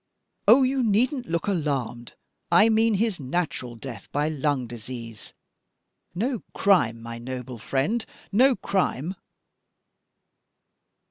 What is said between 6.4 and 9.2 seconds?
crime, my noble friend! no crime!"